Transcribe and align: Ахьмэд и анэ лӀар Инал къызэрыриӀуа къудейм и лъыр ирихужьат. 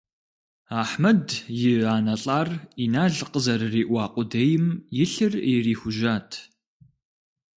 Ахьмэд 0.81 1.27
и 1.69 1.71
анэ 1.95 2.15
лӀар 2.23 2.49
Инал 2.83 3.15
къызэрыриӀуа 3.31 4.03
къудейм 4.13 4.65
и 5.03 5.05
лъыр 5.11 5.33
ирихужьат. 5.53 6.29